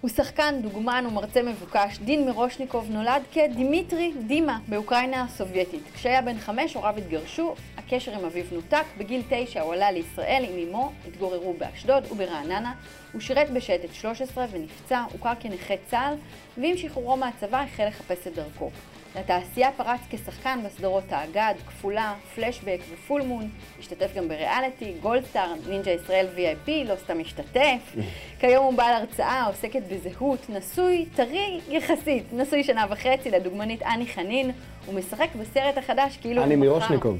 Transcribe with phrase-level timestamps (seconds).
[0.00, 1.98] הוא שחקן, דוגמן ומרצה מבוקש.
[1.98, 5.82] דין מירושניקוב נולד כדימיטרי דימה באוקראינה הסובייטית.
[5.94, 8.84] כשהיה בן חמש הוריו התגרשו, הקשר עם אביו נותק.
[8.98, 12.74] בגיל תשע הוא עלה לישראל עם אמו, התגוררו באשדוד וברעננה.
[13.12, 16.14] הוא שירת בשייטת 13 ונפצע, הוכר כנכה צה"ל,
[16.62, 18.70] ועם שחרורו מהצבא החל לחפש את דרכו.
[19.16, 26.26] לתעשייה פרץ כשחקן בסדרות האגד, כפולה, פלשבק ופול מון, השתתף גם בריאליטי, גולדסטאר, נינג'ה ישראל
[26.36, 27.94] VIP, לא סתם השתתף.
[28.38, 34.50] כיום הוא בעל הרצאה, עוסקת בזהות, נשוי, טרי יחסית, נשוי שנה וחצי לדוגמנית אני חנין,
[34.86, 36.56] הוא משחק בסרט החדש כאילו אני.
[36.56, 37.18] מירושניקוב.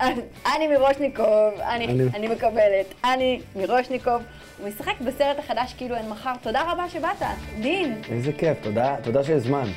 [0.56, 1.26] אני מירושניקוב,
[1.60, 4.22] אני, אני- אני מקבלת, אני מירושניקוב.
[4.60, 6.32] הוא משחק בסרט החדש כאילו אין מחר.
[6.42, 7.22] תודה רבה שבאת.
[7.62, 9.74] דין, איזה כיף, תודה, תודה שהזמנת.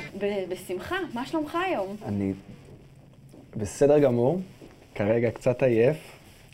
[0.48, 1.96] בשמחה, מה שלומך היום?
[2.06, 2.32] אני
[3.56, 4.40] בסדר גמור,
[4.94, 5.96] כרגע קצת עייף.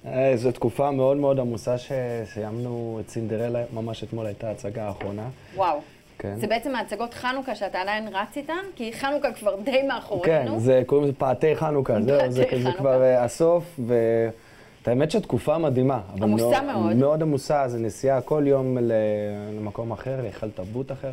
[0.06, 5.28] אה, זו תקופה מאוד מאוד עמוסה שסיימנו את סינדרלה, ממש אתמול הייתה ההצגה האחרונה.
[5.54, 5.78] וואו.
[6.18, 6.34] כן.
[6.36, 8.52] זה בעצם ההצגות חנוכה שאתה עדיין רץ איתן?
[8.76, 10.60] כי חנוכה כבר די כן, מאחורינו.
[10.60, 12.78] זה, קוראים לזה פעתי חנוכה, זהו, זה, פעתי זה חנוכה.
[12.78, 16.00] כבר אה, הסוף, ואת האמת שתקופה מדהימה.
[16.22, 16.96] עמוסה מאוד.
[16.96, 21.10] מאוד עמוסה, זה נסיעה כל יום למקום אחר, להיכל תרבות אחר.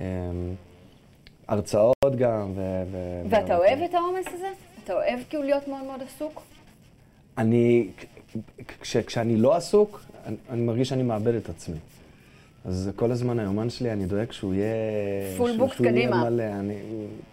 [0.00, 0.06] אה,
[1.48, 2.82] הרצאות גם, ו...
[2.90, 4.48] ו- ואתה ו- אוהב את העומס הזה?
[4.84, 6.42] אתה אוהב כאילו להיות מאוד מאוד עסוק?
[7.38, 7.88] אני,
[8.80, 11.76] כש, כשאני לא עסוק, אני, אני מרגיש שאני מאבד את עצמי.
[12.64, 14.66] אז כל הזמן היומן שלי, אני דואג שהוא יהיה...
[15.36, 16.30] שהוא יהיה קדימה.
[16.30, 16.42] מלא.
[16.42, 16.74] אני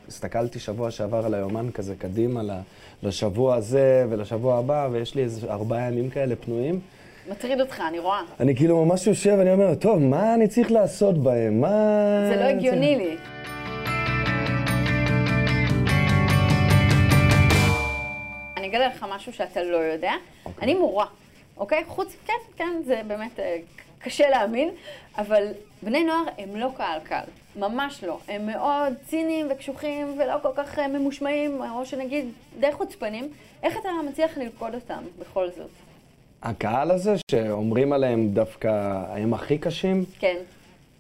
[0.08, 2.42] הסתכלתי שבוע שעבר על היומן כזה קדימה,
[3.04, 6.80] לשבוע הזה ולשבוע הבא, ויש לי איזה ארבעה ימים כאלה פנויים.
[7.32, 8.22] מטריד אותך, אני רואה.
[8.40, 11.62] אני כאילו ממש יושב, אני אומר, טוב, מה אני צריך לעשות בהם?
[11.62, 11.70] מה...
[12.30, 13.16] זה לא הגיוני לי.
[19.18, 20.14] משהו שאתה לא יודע.
[20.62, 21.06] אני מורה,
[21.58, 21.84] אוקיי?
[21.88, 23.58] חוץ, כן, כן, זה באמת אה,
[24.00, 24.70] קשה להאמין,
[25.18, 25.48] אבל
[25.84, 27.24] בני נוער הם לא קהל קל.
[27.56, 28.20] ממש לא.
[28.28, 32.26] הם מאוד ציניים וקשוחים ולא כל כך אה, ממושמעים, או שנגיד
[32.60, 33.30] די חוצפנים.
[33.64, 35.70] איך אתה מצליח ללכוד אותם בכל זאת?
[36.44, 38.70] הקהל הזה, שאומרים עליהם דווקא,
[39.10, 40.38] הם הכי קשים, כן.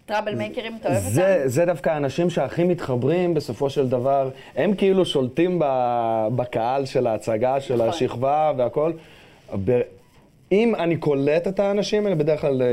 [0.07, 1.47] טראבל מייקרים, אתה אוהב זה, אותם?
[1.47, 4.29] זה דווקא האנשים שהכי מתחברים בסופו של דבר.
[4.55, 7.89] הם כאילו שולטים ב- בקהל של ההצגה, של נכון.
[7.89, 8.91] השכבה והכל.
[10.51, 12.67] אם אני קולט את האנשים האלה, בדרך כלל אה,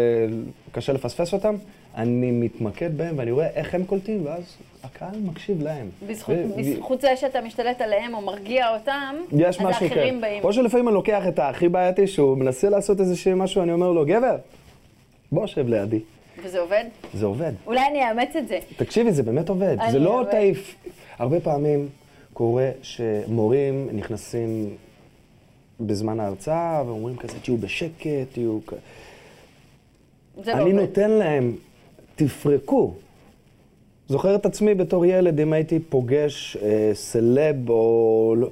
[0.73, 1.55] קשה לפספס אותם,
[1.97, 5.89] אני מתמקד בהם ואני רואה איך הם קולטים, ואז הקהל מקשיב להם.
[6.09, 10.21] בזכות, ו- בזכות זה שאתה משתלט עליהם או מרגיע אותם, יש אז משהו האחרים כן.
[10.21, 10.45] באים.
[10.45, 14.07] או שלפעמים אני לוקח את הכי בעייתי, שהוא מנסה לעשות איזה משהו, אני אומר לו,
[14.07, 14.37] גבר,
[15.33, 16.01] בוא שב לידי.
[16.43, 16.85] וזה עובד?
[17.15, 17.53] זה עובד.
[17.67, 18.59] אולי אני אאמץ את זה.
[18.77, 19.77] תקשיבי, זה באמת עובד.
[19.81, 20.31] אני זה לא אוהבת.
[20.31, 20.75] תעיף.
[21.19, 21.89] הרבה פעמים
[22.33, 24.77] קורה שמורים נכנסים
[25.81, 28.59] בזמן ההרצאה ואומרים כזה, תהיו בשקט, תהיו...
[28.67, 28.73] כ-"
[30.45, 30.75] זה לא אני עובד.
[30.75, 31.57] נותן להם,
[32.15, 32.95] תפרקו.
[34.09, 38.35] זוכר את עצמי בתור ילד, אם הייתי פוגש אה, סלב או...
[38.39, 38.49] לא...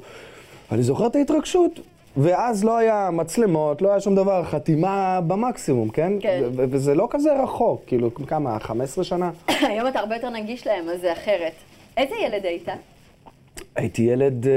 [0.73, 1.81] אני זוכר את ההתרגשות.
[2.17, 6.13] ואז לא היה מצלמות, לא היה שום דבר, חתימה במקסימום, כן?
[6.21, 6.43] כן.
[6.55, 9.31] וזה לא כזה רחוק, כאילו, כמה, 15 שנה?
[9.71, 11.53] היום אתה הרבה יותר נגיש להם, אז זה אחרת.
[11.97, 12.69] איזה ילד היית?
[13.77, 14.53] הייתי ילד, אה,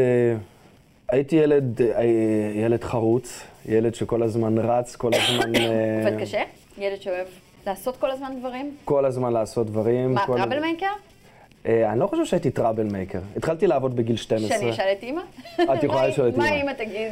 [1.10, 2.04] הייתי ילד, אה,
[2.56, 5.56] ילד חרוץ, ילד שכל הזמן רץ, כל הזמן...
[5.62, 6.42] אה, עובד קשה?
[6.78, 7.28] ילד שאוהב
[7.68, 8.76] לעשות כל הזמן דברים?
[8.86, 10.14] כל הזמן לעשות דברים.
[10.14, 10.26] מה.
[10.26, 10.92] טראבל מייקר?
[11.66, 13.20] אני לא חושב שהייתי טראבל מייקר.
[13.38, 14.58] התחלתי לעבוד בגיל 12.
[14.58, 15.22] שאני אשאל את אימא?
[15.74, 16.56] את יכולה לשאול את מה אימא.
[16.56, 17.12] אימא תגיד?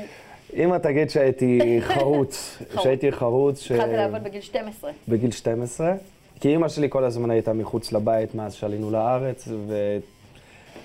[0.55, 1.59] אמא תגיד שהייתי
[1.93, 3.71] חרוץ, שהייתי חרוץ, ש...
[3.71, 4.91] התחלת לעבוד בגיל 12.
[5.07, 5.93] בגיל 12,
[6.39, 9.47] כי אימא שלי כל הזמן הייתה מחוץ לבית מאז שעלינו לארץ,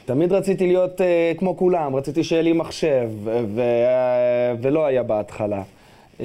[0.04, 5.62] ותמיד רציתי להיות uh, כמו כולם, רציתי שיהיה לי מחשב, ו- ו- ולא היה בהתחלה.
[6.18, 6.22] Uh,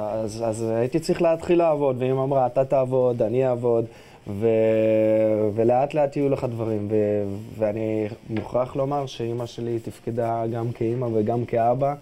[0.00, 3.84] אז, אז הייתי צריך להתחיל לעבוד, ואמא אמרה, אתה תעבוד, אני אעבוד,
[4.28, 6.88] ו- ולאט לאט יהיו לך דברים.
[6.90, 7.24] ו-
[7.58, 11.94] ואני מוכרח לומר שאימא שלי תפקדה גם כאימא וגם כאבא.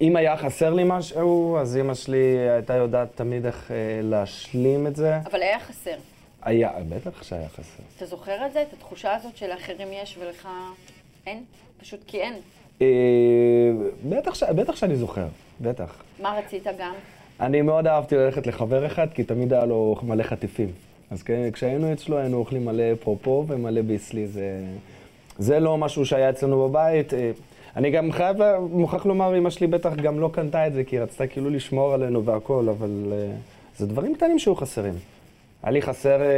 [0.00, 4.96] אם היה חסר לי משהו, אז אימא שלי הייתה יודעת תמיד איך אה, להשלים את
[4.96, 5.18] זה.
[5.30, 5.94] אבל היה חסר.
[6.42, 7.82] היה, בטח שהיה חסר.
[7.96, 8.62] אתה זוכר את זה?
[8.62, 10.48] את התחושה הזאת שלאחרים יש ולך
[11.26, 11.44] אין?
[11.80, 12.34] פשוט כי אין.
[12.82, 12.86] אה,
[14.08, 14.42] בטח, ש...
[14.42, 15.26] בטח שאני זוכר,
[15.60, 16.02] בטח.
[16.20, 16.94] מה רצית גם?
[17.40, 20.68] אני מאוד אהבתי ללכת לחבר אחד, כי תמיד היה לו מלא חטיפים.
[21.10, 24.60] אז כשהיינו אצלו היינו אוכלים מלא פרופו ומלא ביסלי, זה...
[25.38, 27.12] זה לא משהו שהיה אצלנו בבית.
[27.76, 28.36] אני גם חייב,
[28.70, 31.94] מוכרח לומר, אמא שלי בטח גם לא קנתה את זה, כי היא רצתה כאילו לשמור
[31.94, 33.32] עלינו והכל, אבל אה,
[33.76, 34.94] זה דברים קטנים שהיו חסרים.
[35.62, 36.28] היה לי חסר אה,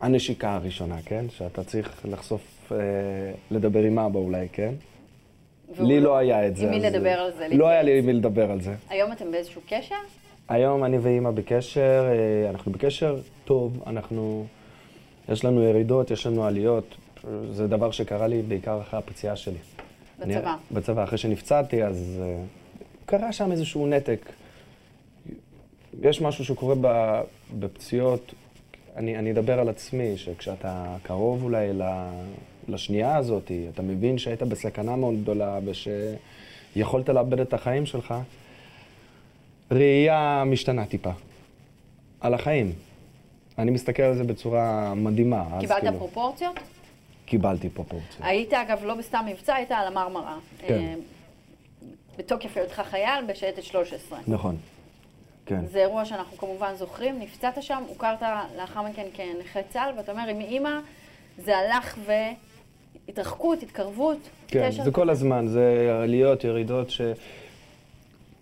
[0.00, 1.24] הנשיקה הראשונה, כן?
[1.28, 2.78] שאתה צריך לחשוף, אה,
[3.50, 4.74] לדבר עם אבא אולי, כן?
[5.78, 6.64] לי לא היה את זה.
[6.64, 7.82] עם מי לדבר על זה, לא היה.
[7.82, 8.74] לי עם מי לדבר על זה.
[8.88, 9.94] היום אתם באיזשהו קשר?
[10.48, 12.04] היום אני ואימא בקשר,
[12.50, 14.46] אנחנו בקשר טוב, אנחנו,
[15.28, 16.94] יש לנו ירידות, יש לנו עליות.
[17.50, 19.58] זה דבר שקרה לי בעיקר אחרי הפציעה שלי.
[20.18, 20.30] בצבא.
[20.30, 24.20] אני, בצבא, אחרי שנפצעתי, אז uh, קרה שם איזשהו נתק.
[26.02, 26.74] יש משהו שקורה
[27.58, 28.34] בפציעות,
[28.96, 31.68] אני, אני אדבר על עצמי, שכשאתה קרוב אולי
[32.68, 38.14] לשנייה הזאת, אתה מבין שהיית בסכנה מאוד גדולה ושיכולת לאבד את החיים שלך,
[39.70, 41.12] ראייה משתנה טיפה.
[42.20, 42.72] על החיים.
[43.58, 45.44] אני מסתכל על זה בצורה מדהימה.
[45.60, 46.60] קיבלת כאילו, פרופורציות?
[47.26, 48.20] קיבלתי פרופורציות.
[48.20, 50.38] היית, אגב, לא בסתם מבצע, היית על המרמרה.
[50.58, 50.74] כן.
[50.74, 50.94] אה,
[52.18, 54.18] בתוקף היותך חייל בשייטת 13.
[54.28, 54.56] נכון.
[55.46, 55.66] כן.
[55.66, 58.22] זה אירוע שאנחנו כמובן זוכרים, נפצעת שם, הוכרת
[58.56, 60.80] לאחר מכן כנכה צה"ל, ואתה אומר, עם אימא
[61.38, 61.98] זה הלך
[63.06, 64.18] והתרחקות, התקרבות,
[64.48, 64.84] כן, קשר.
[64.84, 67.00] זה כל הזמן, זה עליות, ירידות, ש...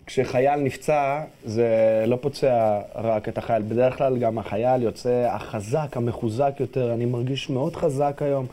[0.05, 1.67] כשחייל נפצע, זה
[2.07, 7.49] לא פוצע רק את החייל, בדרך כלל גם החייל יוצא החזק, המחוזק יותר, אני מרגיש
[7.49, 8.45] מאוד חזק היום.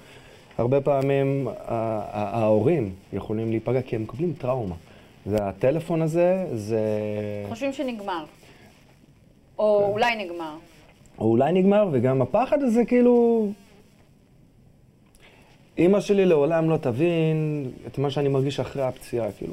[0.58, 4.75] הרבה פעמים ה- ה- ההורים יכולים להיפגע כי הם מקבלים טראומה.
[5.26, 6.81] זה הטלפון הזה, זה...
[7.49, 8.25] חושבים שנגמר.
[9.58, 9.93] או כן.
[9.93, 10.54] אולי נגמר.
[11.19, 13.46] או אולי נגמר, וגם הפחד הזה כאילו...
[15.78, 19.52] אימא שלי לעולם לא תבין את מה שאני מרגיש אחרי הפציעה, כאילו...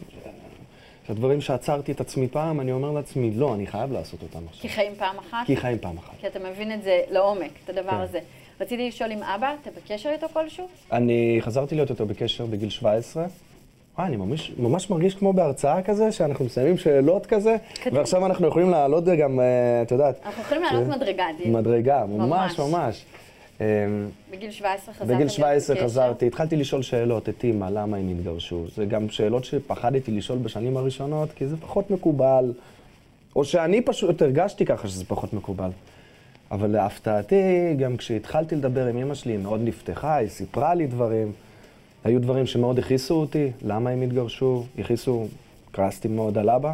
[1.09, 4.61] הדברים שעצרתי את עצמי פעם, אני אומר לעצמי, לא, אני חייב לעשות אותם עכשיו.
[4.61, 6.13] כי חיים פעם אחת, כי חיים פעם אחת.
[6.19, 7.97] כי אתה מבין את זה לעומק, את הדבר כן.
[7.97, 8.19] הזה.
[8.59, 10.67] רציתי לשאול עם אבא, אתה בקשר איתו כלשהו?
[10.91, 13.25] אני חזרתי להיות איתו בקשר בגיל 17.
[13.97, 17.99] וואי, אני ממש, ממש מרגיש כמו בהרצאה כזה, שאנחנו מסיימים שאלות כזה, קדימה.
[17.99, 20.87] ועכשיו אנחנו יכולים לעלות גם, אה, את יודעת, אנחנו יכולים לעלות.
[20.87, 21.51] מדרגה, דיל.
[21.51, 22.59] מדרגה, ממש.
[22.59, 23.05] ממש, ממש.
[23.61, 23.65] אמ,
[24.31, 25.85] בגיל 17 חזרתם בגיל להיות 17 בקשר?
[25.85, 28.65] חזרתי, התחלתי לשאול שאלות את אימא, למה הם התגרשו.
[28.75, 32.53] זה גם שאלות שפחדתי לשאול בשנים הראשונות, כי זה פחות מקובל.
[33.35, 35.69] או שאני פשוט הרגשתי ככה שזה פחות מקובל.
[36.51, 41.31] אבל להפתעתי, גם כשהתחלתי לדבר עם אמא שלי, היא מאוד נפתחה, היא סיפרה לי דברים.
[42.03, 45.27] היו דברים שמאוד הכעיסו אותי, למה הם התגרשו, הכעיסו,
[45.73, 46.73] כעסתי מאוד על אבא.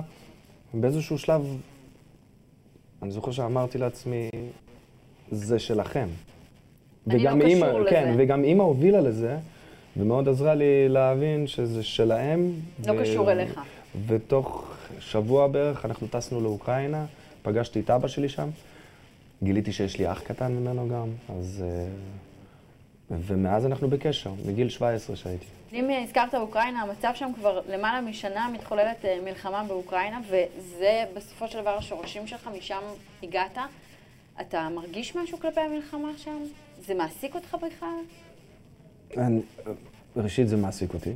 [0.74, 1.58] באיזשהו שלב,
[3.02, 4.30] אני זוכר שאמרתי לעצמי,
[5.32, 6.08] זה שלכם.
[7.08, 7.90] אני לא וגם קשור אימא, לזה.
[7.90, 9.38] כן, וגם אימא הובילה לזה,
[9.98, 12.52] ומאוד עזרה לי להבין שזה שלהם.
[12.88, 13.62] לא קשור אליך.
[14.08, 17.06] ותוך שבוע בערך אנחנו טסנו לאוקראינה,
[17.42, 18.50] פגשתי את אבא שלי שם,
[19.44, 21.10] גיליתי שיש לי אח קטן ממנו גם,
[21.40, 21.64] אז...
[21.68, 21.88] אה,
[23.12, 25.46] ומאז אנחנו בקשר, מגיל 17 שהייתי.
[25.74, 31.62] אם הזכרת אוקראינה, המצב שם כבר למעלה משנה מתחוללת אה, מלחמה באוקראינה, וזה בסופו של
[31.62, 32.82] דבר השורשים שלך, משם
[33.24, 33.58] הגעת.
[34.42, 36.38] אתה מרגיש משהו כלפי המלחמה שם?
[36.80, 37.98] זה מעסיק אותך בכלל?
[39.18, 39.42] אני,
[40.16, 41.14] ראשית, זה מעסיק אותי.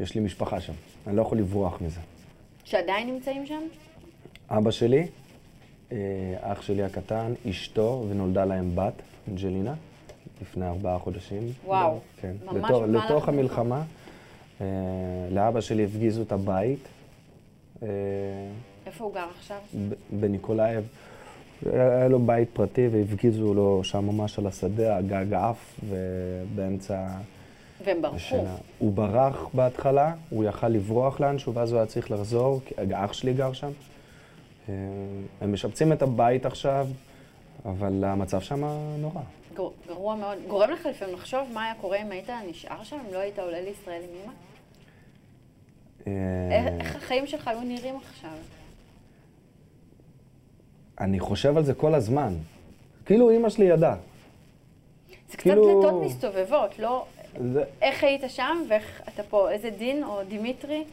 [0.00, 0.72] יש לי משפחה שם,
[1.06, 2.00] אני לא יכול לברוח מזה.
[2.64, 3.60] שעדיין נמצאים שם?
[4.50, 5.06] אבא שלי,
[6.40, 8.92] אח שלי הקטן, אשתו, ונולדה להם בת,
[9.28, 9.74] אנג'לינה,
[10.42, 11.52] לפני ארבעה חודשים.
[11.64, 12.32] וואו, כן.
[12.44, 13.82] ממש לתוך, לתוך המלחמה.
[14.60, 14.66] אה,
[15.30, 16.88] לאבא שלי הפגיזו את הבית
[17.82, 17.88] אה,
[18.86, 19.56] איפה הוא גר עכשיו?
[20.10, 20.84] בניקולאייב.
[21.72, 27.08] היה לו בית פרטי והפגיזו לו שם ממש על השדה, הגג עף, ובאמצע
[27.84, 28.16] והם ברחו.
[28.16, 28.54] השינה.
[28.78, 33.34] הוא ברח בהתחלה, הוא יכל לברוח לאנשהו, ואז הוא היה צריך לחזור, כי אח שלי
[33.34, 33.70] גר שם.
[34.68, 34.74] אה,
[35.40, 36.86] הם משפצים את הבית עכשיו,
[37.64, 38.64] אבל המצב שם
[38.98, 39.20] נורא.
[39.54, 40.38] גר- גרוע מאוד.
[40.48, 43.60] גורם לך לפעמים לחשוב מה היה קורה אם היית נשאר שם, אם לא היית עולה
[43.60, 44.32] לישראל עם אמא?
[46.06, 48.30] אה, איך החיים שלך היו נראים עכשיו?
[51.00, 52.34] אני חושב על זה כל הזמן.
[53.06, 53.96] כאילו אימא שלי ידעה.
[55.30, 57.04] זה קצת כאילו- דלתות מסתובבות, לא
[57.52, 60.84] זה, איך היית שם ואיך אתה פה, איזה דין או דימיטרי?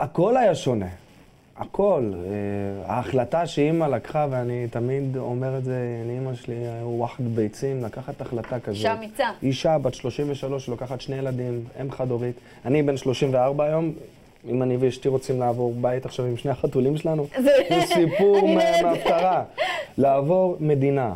[0.00, 0.88] הכל היה שונה.
[1.58, 2.12] הכל.
[2.14, 2.30] אה,
[2.92, 8.68] ההחלטה שאימא לקחה, ואני תמיד אומר את זה לאימא שלי, וואחד ביצים, לקחת החלטה כזאת.
[8.76, 9.24] אישה אמיצה.
[9.42, 12.34] אישה בת 33, לוקחת שני ילדים, אם חד-הורית.
[12.64, 13.92] אני בן 34 היום,
[14.48, 17.50] אם אני ואשתי רוצים לעבור בית עכשיו עם שני החתולים שלנו, זה-
[17.94, 18.82] סיפור נהנית.
[18.84, 19.44] מההפטרה.
[19.98, 21.14] לעבור מדינה,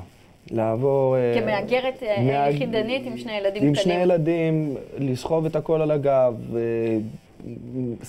[0.50, 1.16] לעבור...
[1.16, 3.74] אה, כמהגרת אה, מהג- יחידנית עם שני ילדים עם קטנים.
[3.84, 6.34] שני ילדים, לסחוב את הכל על הגב,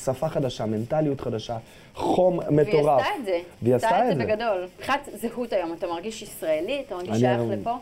[0.04, 1.58] שפה חדשה, מנטליות חדשה,
[1.96, 2.66] חום מטורף.
[2.86, 3.40] והיא עשתה את זה.
[3.62, 4.26] והיא עשתה את זה.
[4.26, 4.68] בגדול.
[4.78, 6.84] מבחינת זהות היום, אתה מרגיש ישראלי?
[6.88, 7.76] אתה מרגיש שייך היום- לפה?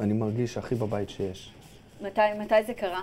[0.00, 1.50] אני מרגיש הכי בבית שיש.
[2.02, 3.00] מתי, מתי זה קרה?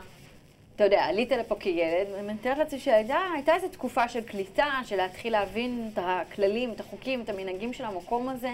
[0.76, 4.96] אתה יודע, עלית לפה כילד, ואני מתארת לעצמי שהייתה הייתה איזו תקופה של קליטה, של
[4.96, 8.52] להתחיל להבין את הכללים, את החוקים, את המנהגים של המקום הזה,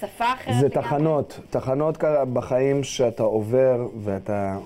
[0.00, 0.60] שפה אחרת.
[0.60, 0.68] זה.
[0.68, 1.98] תחנות, תחנות
[2.32, 4.58] בחיים שאתה עובר ואתה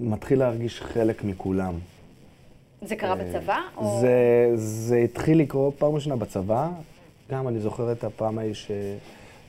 [0.00, 1.74] מתחיל להרגיש חלק מכולם.
[2.88, 3.58] זה קרה בצבא?
[3.76, 3.82] או...
[3.82, 6.68] אה, זה, זה התחיל לקרות פעם ראשונה בצבא,
[7.30, 8.70] גם אני זוכר את הפעם ההיא ש...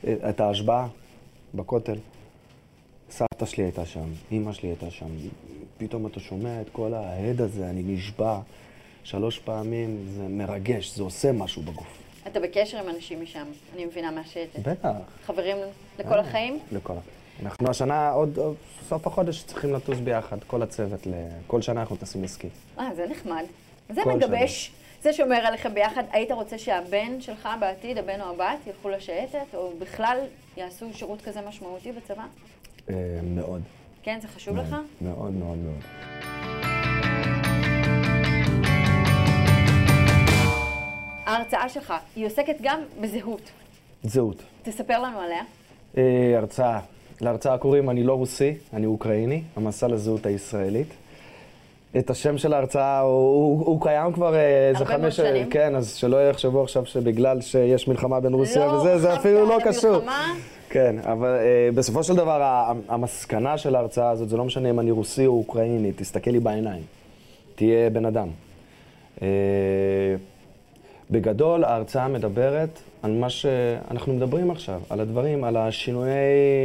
[0.04, 0.88] את ההשבעה
[1.54, 1.98] בכותל.
[3.10, 5.06] סבתא שלי הייתה שם, אימא שלי הייתה שם,
[5.78, 8.40] פתאום אתה שומע את כל ההד הזה, אני נשבע
[9.04, 11.98] שלוש פעמים, זה מרגש, זה עושה משהו בגוף.
[12.26, 14.58] אתה בקשר עם אנשים משם, אני מבינה מהשייטת.
[14.68, 14.90] בטח.
[15.24, 15.56] חברים
[15.98, 16.58] לכל החיים?
[16.72, 17.16] לכל החיים.
[17.42, 18.38] אנחנו השנה, עוד
[18.88, 21.06] סוף החודש, צריכים לטוס ביחד, כל הצוות,
[21.46, 22.48] כל שנה אנחנו טסים לסקי.
[22.78, 23.44] אה, זה נחמד.
[23.88, 26.02] זה מגבש, זה שומר עליכם ביחד.
[26.12, 30.18] היית רוצה שהבן שלך בעתיד, הבן או הבת, ילכו לשייטת, או בכלל
[30.56, 32.24] יעשו שירות כזה משמעותי בצבא?
[32.90, 33.62] אה, מאוד.
[34.02, 34.76] כן, זה חשוב לך?
[35.00, 35.80] מאוד מאוד מאוד.
[41.26, 43.50] ההרצאה שלך, היא עוסקת גם בזהות.
[44.02, 44.42] זהות.
[44.62, 45.42] תספר לנו עליה.
[45.96, 46.80] אה, הרצאה.
[47.20, 50.94] להרצאה קוראים אני לא רוסי, אני אוקראיני, המסע לזהות הישראלית.
[51.98, 55.16] את השם של ההרצאה, הוא, הוא, הוא קיים כבר אה, איזה הרבה מאוד חמש...
[55.16, 55.50] שנים.
[55.50, 59.58] כן, אז שלא יחשבו עכשיו שבגלל שיש מלחמה בין רוסיה לא וזה, זה אפילו לא
[59.64, 60.00] קשור.
[60.70, 64.90] כן, אבל אה, בסופו של דבר, המסקנה של ההרצאה הזאת, זה לא משנה אם אני
[64.90, 66.82] רוסי או אוקראיני, תסתכל לי בעיניים.
[67.54, 68.28] תהיה בן אדם.
[69.22, 69.28] אה,
[71.10, 72.68] בגדול, ההרצאה מדברת
[73.02, 76.18] על מה שאנחנו מדברים עכשיו, על הדברים, על השינויי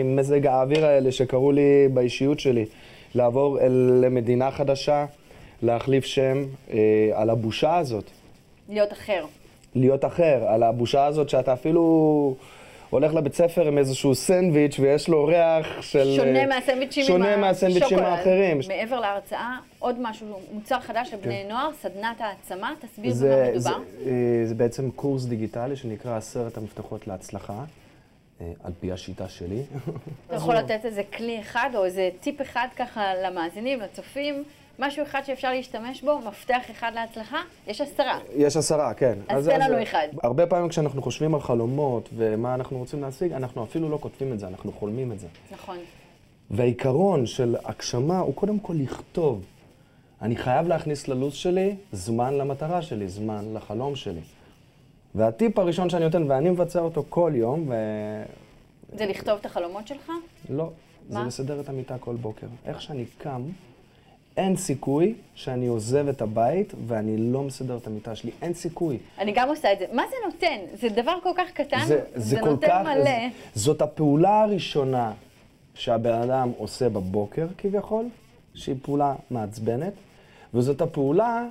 [0.06, 1.62] מזג האוויר האלה שקרו לי
[1.94, 2.66] באישיות שלי.
[3.16, 5.06] לעבור אל- למדינה חדשה,
[5.64, 6.44] להחליף שם,
[6.74, 6.78] אה,
[7.14, 8.04] על הבושה הזאת.
[8.70, 9.26] להיות אחר.
[9.76, 12.36] להיות אחר, על הבושה הזאת שאתה אפילו
[12.92, 16.14] הולך לבית ספר עם איזשהו סנדוויץ' ויש לו ריח של...
[16.16, 18.00] שונה מהסנדוויצ'ים עם שונה מהסנדוויצ'ים.
[18.00, 18.60] האחרים.
[18.68, 23.84] מעבר להרצאה, עוד משהו, מוצר חדש לבני נוער, סדנת העצמה, תסביר זה, במה זה, מדובר.
[24.06, 24.12] אה,
[24.46, 27.64] זה בעצם קורס דיגיטלי שנקרא עשרת המפתחות להצלחה,
[28.42, 29.62] אה, על פי השיטה שלי.
[30.28, 34.44] אתה יכול לתת איזה כלי אחד או איזה טיפ אחד ככה למאזינים, לצופים,
[34.80, 37.38] משהו אחד שאפשר להשתמש בו, מפתח אחד להצלחה?
[37.68, 38.20] יש עשרה.
[38.36, 39.20] יש עשרה, כן.
[39.28, 40.08] אז תן לנו אחד.
[40.24, 44.40] הרבה פעמים כשאנחנו חושבים על חלומות ומה אנחנו רוצים להשיג, אנחנו אפילו לא כותבים את
[44.40, 45.28] זה, אנחנו חולמים את זה.
[45.52, 45.78] נכון.
[46.52, 49.46] והעיקרון של הגשמה הוא קודם כל לכתוב.
[50.22, 54.22] אני חייב להכניס ללו"ז שלי זמן למטרה שלי, זמן לחלום שלי.
[55.16, 60.12] והטיפ הראשון שאני נותן, ואני מבצע אותו כל יום, ולא, זה לכתוב את החלומות שלך?
[60.50, 60.56] זה
[61.10, 61.26] מה?
[61.26, 62.48] לסדר את המיטה כל בוקר.
[62.66, 63.42] איך שאני קם,
[64.38, 68.32] אין סיכוי שאני עוזב את הבית ואני לא מסדר את המיטה שלי.
[68.42, 68.98] אין סיכוי.
[69.20, 69.86] אני גם עושה את זה.
[69.94, 70.58] מה זה נותן?
[70.82, 73.28] זה דבר כל כך קטן, זה, זה כל נותן כך, מלא.
[73.56, 75.12] זאת הפעולה הראשונה
[75.76, 78.06] שהבן אדם עושה בבוקר כביכול,
[78.54, 79.94] שהיא פעולה מעצבנת,
[80.54, 81.46] וזאת הפעולה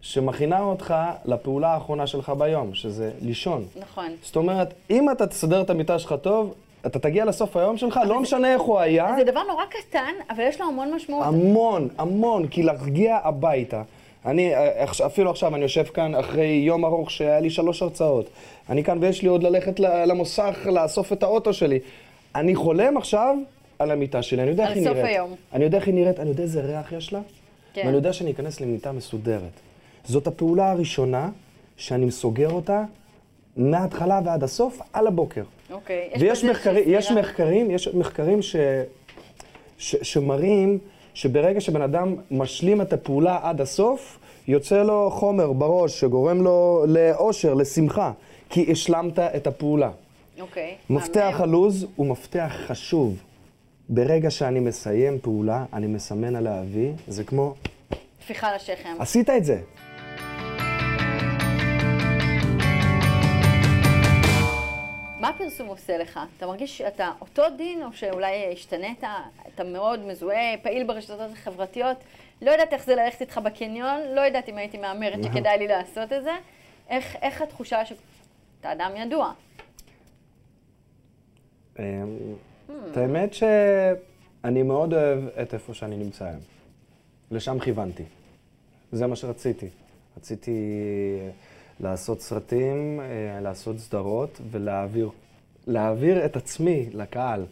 [0.00, 3.64] שמכינה אותך לפעולה האחרונה שלך ביום, שזה לישון.
[3.80, 4.08] נכון.
[4.22, 6.54] זאת אומרת, אם אתה תסדר את המיטה שלך טוב,
[6.86, 10.44] אתה תגיע לסוף היום שלך, לא משנה איך הוא היה, זה דבר נורא קטן, אבל
[10.48, 11.26] יש לו המון משמעות.
[11.26, 13.82] המון, המון, כי להגיע הביתה.
[14.26, 18.30] אני, אה, אפילו עכשיו, אני יושב כאן אחרי יום ארוך שהיה לי שלוש הרצאות.
[18.68, 21.78] אני כאן ויש לי עוד ללכת למוסך, לאסוף את האוטו שלי.
[22.34, 23.36] אני חולם עכשיו
[23.78, 25.06] על המיטה שלי, אני יודע על איך היא סוף נראית.
[25.08, 25.34] היום.
[25.52, 27.20] אני יודע איך היא נראית, אני יודע איזה ריח יש לה,
[27.72, 27.82] כן.
[27.84, 29.60] ואני יודע שאני אכנס למיטה מסודרת.
[30.04, 31.28] זאת הפעולה הראשונה
[31.76, 32.84] שאני סוגר אותה
[33.56, 35.42] מההתחלה ועד הסוף, על הבוקר.
[35.70, 36.10] אוקיי.
[36.14, 37.10] יש ויש מחקרים, יש.
[37.10, 38.56] מחקרים, יש מחקרים ש,
[39.78, 40.78] ש, שמראים
[41.14, 47.54] שברגע שבן אדם משלים את הפעולה עד הסוף, יוצא לו חומר בראש שגורם לו לאושר,
[47.54, 48.12] לשמחה,
[48.50, 49.90] כי השלמת את הפעולה.
[50.40, 50.74] אוקיי.
[50.90, 51.36] מפתח.
[51.38, 53.16] הלו"ז הוא מפתח חשוב.
[53.88, 57.54] ברגע שאני מסיים פעולה, אני מסמן עליה וי, זה כמו,
[58.20, 58.96] טפיחה לשכם.
[58.98, 59.60] עשית את זה.
[65.20, 66.20] מה הפרסום עושה לך?
[66.36, 69.04] אתה מרגיש שאתה אותו דין, או שאולי השתנית?
[69.54, 71.96] אתה מאוד מזוהה, פעיל ברשתות החברתיות.
[72.42, 76.12] לא יודעת איך זה ללכת איתך בקניון, לא יודעת אם הייתי מהמרת שכדאי לי לעשות
[76.12, 76.32] את זה.
[76.88, 79.32] איך, איך התחושה שאתה אדם ידוע?
[81.78, 81.84] אמ,
[82.90, 86.40] את האמת שאני מאוד אוהב את איפה שאני נמצא היום.
[87.30, 88.04] לשם כיוונתי.
[88.92, 89.68] זה מה שרציתי.
[90.16, 90.50] רציתי
[91.80, 95.10] לעשות סרטים, אה, לעשות סדרות ולהעביר
[95.66, 97.44] להעביר את עצמי לקהל.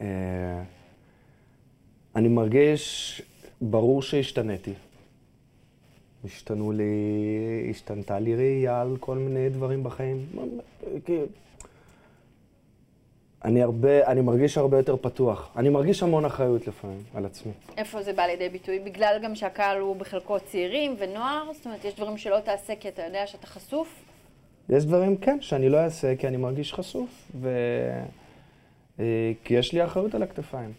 [0.00, 0.62] אה,
[2.16, 3.22] אני מרגיש,
[3.60, 4.72] ברור שהשתניתי.
[6.24, 6.92] השתנו לי,
[7.70, 10.26] השתנתה לי ראייה על כל מיני דברים בחיים.
[13.46, 15.50] אני הרבה, אני מרגיש הרבה יותר פתוח.
[15.56, 17.52] אני מרגיש המון אחריות לפעמים על עצמי.
[17.76, 18.78] איפה זה בא לידי ביטוי?
[18.78, 21.52] בגלל גם שהקהל הוא בחלקו צעירים ונוער?
[21.52, 24.02] זאת אומרת, יש דברים שלא תעשה כי אתה יודע שאתה חשוף?
[24.68, 27.08] יש דברים, כן, שאני לא אעשה כי אני מרגיש חשוף,
[27.40, 27.50] ו...
[29.00, 30.72] אה, כי יש לי אחריות על הכתפיים.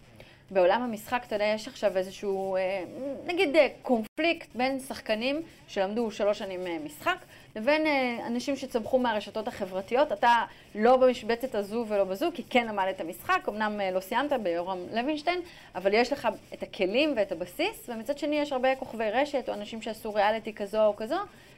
[0.52, 2.84] בעולם המשחק, אתה יודע, יש עכשיו איזשהו, אה,
[3.28, 7.18] נגיד, אה, קונפליקט בין שחקנים שלמדו שלוש שנים משחק,
[7.58, 7.86] לבין
[8.28, 10.12] אנשים שצמחו מהרשתות החברתיות.
[10.12, 10.46] אתה
[10.76, 15.40] לא במשבצת הזו ולא בזו, כי כן למדת משחק, אמנם לא סיימת ביורם לוינשטיין,
[15.76, 19.82] אבל יש לך את הכלים ואת הבסיס, ומצד שני יש הרבה כוכבי רשת, או אנשים
[19.82, 21.16] שעשו ריאליטי כזו או כזו,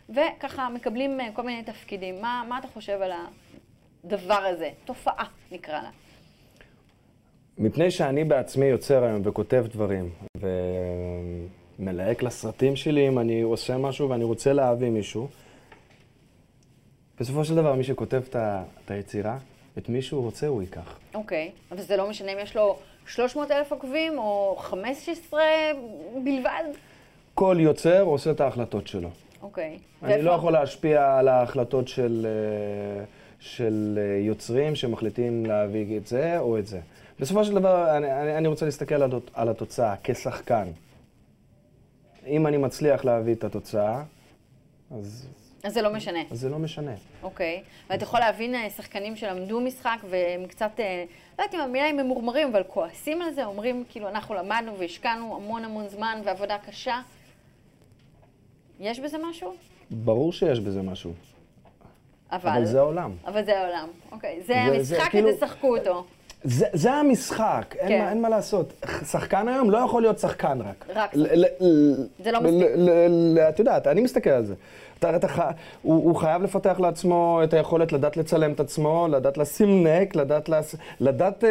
[0.10, 2.22] וככה מקבלים כל מיני תפקידים.
[2.22, 3.12] מה, מה אתה חושב על
[4.03, 4.70] הדבר הזה?
[4.86, 5.89] תופעה, נקרא לה.
[7.58, 10.10] מפני שאני בעצמי יוצר היום וכותב דברים,
[11.79, 15.27] ומלהק לסרטים שלי אם אני עושה משהו ואני רוצה להביא מישהו,
[17.19, 19.38] בסופו של דבר מי שכותב את היצירה,
[19.77, 20.99] את מי שהוא רוצה הוא ייקח.
[21.13, 21.73] אוקיי, okay.
[21.73, 25.41] אבל זה לא משנה אם יש לו 300 אלף עוקבים או 15
[26.23, 26.63] בלבד?
[27.33, 29.09] כל יוצר עושה את ההחלטות שלו.
[29.41, 29.79] אוקיי.
[30.01, 30.05] Okay.
[30.05, 33.03] אני לא יכול להשפיע על ההחלטות של, אה,
[33.39, 36.79] של אה, יוצרים שמחליטים להביא את זה או את זה.
[37.19, 40.67] בסופו של דבר, אני, אני, רוצה להסתכל על התוצאה כשחקן.
[42.27, 44.03] אם אני מצליח להביא את התוצאה,
[44.91, 45.27] אז...
[45.63, 46.20] אז זה לא משנה.
[46.32, 46.92] אז זה לא משנה.
[47.24, 47.63] אוקיי.
[47.89, 51.04] ואתה יכול להבין אה, שחקנים שלמדו משחק והם קצת, אה,
[51.39, 55.36] לא יודעת אם המילה היא ממורמרים, אבל כועסים על זה, אומרים כאילו אנחנו למדנו והשקענו
[55.36, 57.01] המון המון זמן ועבודה קשה.
[58.80, 59.54] יש בזה משהו?
[59.92, 61.13] ברור שיש בזה משהו.
[62.32, 62.50] אבל...
[62.50, 63.16] אבל זה העולם.
[63.25, 63.89] אבל זה העולם.
[64.12, 64.42] אוקיי.
[64.42, 65.30] זה, זה המשחק, כאילו...
[65.30, 66.06] ותשחקו אותו.
[66.43, 68.00] זה, זה המשחק, אין, כן.
[68.00, 68.74] מה, אין מה לעשות.
[69.12, 70.86] שחקן היום לא יכול להיות שחקן רק.
[70.96, 71.29] רק שחקן.
[72.24, 72.67] זה לא מספיק.
[73.50, 74.53] את יודעת, אני מסתכל על זה.
[75.00, 75.27] אתה, אתה,
[75.81, 80.50] הוא, הוא חייב לפתח לעצמו את היכולת לדעת לצלם את עצמו, לדעת לשים נק, לדעת,
[80.50, 81.50] לס, לדעת אה,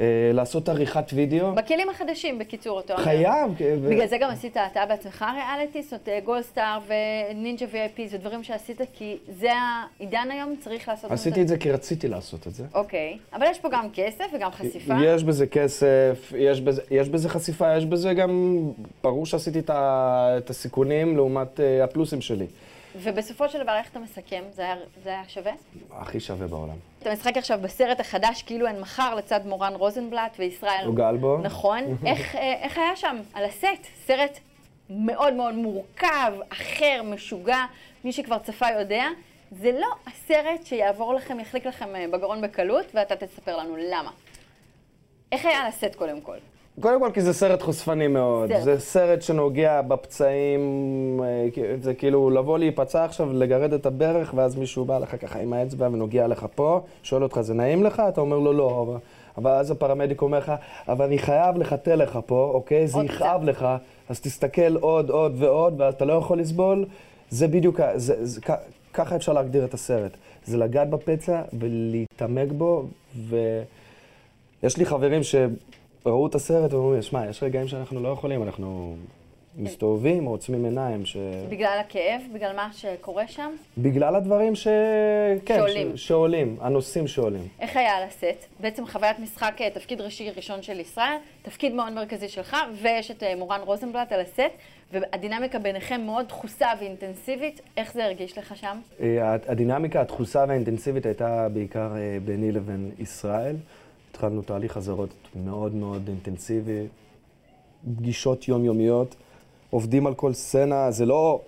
[0.00, 1.52] אה, לעשות עריכת וידאו.
[1.52, 2.96] בכלים החדשים, בקיצור, אותו.
[2.96, 3.50] חייב.
[3.58, 3.88] ו...
[3.90, 8.80] בגלל זה גם עשית אתה בעצמך ריאליטי, זאת אומרת גולדסטאר ונינג'ה VIP, זה דברים שעשית
[8.92, 11.10] כי זה העידן היום, צריך לעשות.
[11.12, 12.64] עשיתי את זה כי רציתי לעשות את זה.
[12.74, 14.94] אוקיי, אבל יש פה גם כסף וגם חשיפה.
[15.04, 18.58] יש בזה כסף, יש בזה, יש בזה חשיפה, יש בזה גם,
[19.02, 22.46] ברור שעשיתי את, ה, את הסיכונים לעומת uh, הפלוסים שלי.
[22.96, 24.42] ובסופו של דבר, איך אתה מסכם?
[24.50, 25.52] זה היה, זה היה שווה?
[25.90, 26.76] הכי שווה בעולם.
[26.98, 30.82] אתה משחק עכשיו בסרט החדש, כאילו אין מחר, לצד מורן רוזנבלט וישראל.
[30.86, 31.38] הוא גל בו.
[31.42, 31.80] נכון.
[32.06, 33.86] איך, אה, איך היה שם, על הסט?
[34.06, 34.38] סרט
[34.90, 37.64] מאוד מאוד מורכב, אחר, משוגע,
[38.04, 39.04] מי שכבר צפה יודע.
[39.60, 44.10] זה לא הסרט שיעבור לכם, יחליק לכם אה, בגרון בקלות, ואתה תספר לנו למה.
[45.32, 46.36] איך היה על הסט קודם כל?
[46.80, 48.48] קודם כל כי זה סרט חושפני מאוד.
[48.48, 48.62] סרט.
[48.62, 54.84] זה סרט שנוגע בפצעים, אה, זה כאילו לבוא להיפצע עכשיו, לגרד את הברך, ואז מישהו
[54.84, 58.02] בא לך ככה עם האצבע ונוגע לך פה, שואל אותך, זה נעים לך?
[58.08, 58.86] אתה אומר לו, לא.
[58.86, 58.98] אבל,
[59.38, 60.52] אבל אז הפרמדיק אומר לך,
[60.88, 62.86] אבל אני חייב לחטא לך פה, אוקיי?
[62.86, 63.66] זה יכאב לך,
[64.08, 66.84] אז תסתכל עוד, עוד ועוד, ואתה לא יכול לסבול.
[67.30, 68.40] זה בדיוק, זה, זה,
[68.94, 70.16] ככה אפשר להגדיר את הסרט.
[70.44, 72.86] זה לגעת בפצע ולהתעמק בו,
[73.28, 75.34] ויש לי חברים ש...
[76.06, 78.96] ראו את הסרט ואומרים, שמע, יש רגעים שאנחנו לא יכולים, אנחנו
[79.56, 81.04] מסתובבים, עוצמים עיניים.
[81.06, 81.16] ש...
[81.48, 82.22] בגלל הכאב?
[82.34, 83.54] בגלל מה שקורה שם?
[83.78, 84.68] בגלל הדברים ש...
[85.44, 85.96] כן, שעולים.
[85.96, 86.06] ש...
[86.06, 87.48] שעולים, הנושאים שעולים.
[87.60, 88.46] איך היה על הסט?
[88.60, 93.22] בעצם חוויית משחק, אה, תפקיד ראשי ראשון של ישראל, תפקיד מאוד מרכזי שלך, ויש את
[93.22, 94.52] אה, מורן רוזנבלט על הסט,
[94.92, 97.60] והדינמיקה ביניכם מאוד דחוסה ואינטנסיבית.
[97.76, 98.78] איך זה הרגיש לך שם?
[99.00, 101.92] אה, הדינמיקה הדחוסה והאינטנסיבית הייתה בעיקר
[102.24, 103.56] ביני לבין ישראל.
[104.10, 106.86] התחלנו תהליך חזרות מאוד מאוד אינטנסיבי,
[107.96, 109.16] פגישות יומיומיות,
[109.72, 111.40] עובדים על כל סצנה, זה לא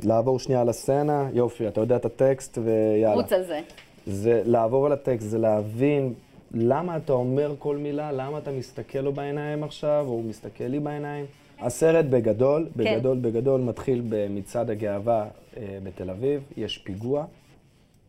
[0.00, 3.14] לעבור שנייה על הסצנה, יופי, אתה יודע את הטקסט ויאללה.
[3.14, 3.60] רוץ על זה.
[4.06, 6.14] זה לעבור על הטקסט, זה להבין
[6.54, 10.80] למה אתה אומר כל מילה, למה אתה מסתכל לו בעיניים עכשיו, או הוא מסתכל לי
[10.80, 11.26] בעיניים.
[11.60, 12.84] הסרט בגדול, כן.
[12.84, 17.24] בגדול, בגדול, מתחיל במצעד הגאווה אה, בתל אביב, יש פיגוע,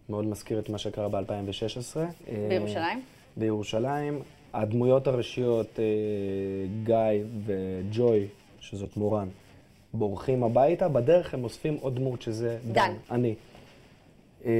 [0.09, 1.99] מאוד מזכיר את מה שקרה ב-2016.
[2.49, 2.97] בירושלים?
[2.97, 3.03] אה,
[3.37, 4.19] בירושלים.
[4.53, 5.85] הדמויות הראשיות, אה,
[6.83, 8.27] גיא וג'וי,
[8.59, 9.27] שזאת מורן,
[9.93, 13.35] בורחים הביתה, בדרך הם אוספים עוד דמות, שזה דן, דן אני.
[14.45, 14.51] אה,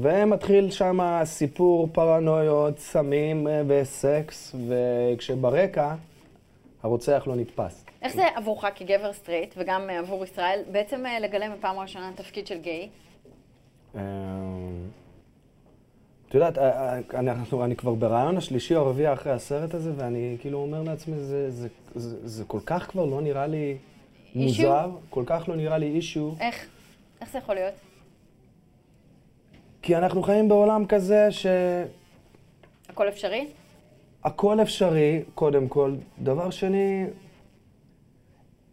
[0.00, 5.94] ומתחיל שם סיפור פרנויות, סמים אה, וסקס, וכשברקע
[6.82, 7.84] הרוצח לא נתפס.
[8.02, 12.88] איך זה עבורך כגבר סטרייט, וגם עבור ישראל, בעצם לגלם בפעם הראשונה תפקיד של גיי?
[16.28, 20.36] את יודעת, אה, אה, אנחנו, אני כבר בריאיון השלישי או הרביעי אחרי הסרט הזה, ואני
[20.40, 23.76] כאילו אומר לעצמי, זה, זה, זה, זה כל כך כבר לא נראה לי
[24.34, 26.34] מוזר, כל כך לא נראה לי אישו.
[26.40, 26.66] איך?
[27.20, 27.74] איך זה יכול להיות?
[29.82, 31.46] כי אנחנו חיים בעולם כזה ש...
[32.88, 33.46] הכל אפשרי?
[34.24, 35.94] הכל אפשרי, קודם כל.
[36.18, 37.04] דבר שני,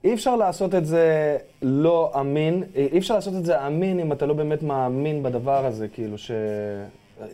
[0.03, 4.25] אי אפשר לעשות את זה לא אמין, אי אפשר לעשות את זה אמין אם אתה
[4.25, 6.31] לא באמת מאמין בדבר הזה, כאילו ש...